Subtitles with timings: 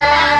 [0.00, 0.37] Yeah.